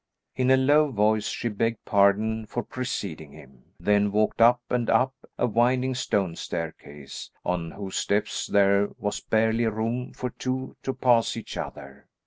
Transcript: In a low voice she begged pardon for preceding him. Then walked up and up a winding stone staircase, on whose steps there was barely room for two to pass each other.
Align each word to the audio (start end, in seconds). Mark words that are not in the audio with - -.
In 0.35 0.49
a 0.49 0.57
low 0.57 0.89
voice 0.89 1.27
she 1.27 1.47
begged 1.47 1.85
pardon 1.85 2.47
for 2.47 2.63
preceding 2.63 3.33
him. 3.33 3.65
Then 3.79 4.11
walked 4.11 4.41
up 4.41 4.61
and 4.71 4.89
up 4.89 5.13
a 5.37 5.45
winding 5.45 5.93
stone 5.93 6.35
staircase, 6.35 7.29
on 7.45 7.69
whose 7.69 7.97
steps 7.97 8.47
there 8.47 8.89
was 8.97 9.19
barely 9.21 9.67
room 9.67 10.11
for 10.13 10.31
two 10.31 10.75
to 10.81 10.95
pass 10.95 11.37
each 11.37 11.55
other. 11.55 12.07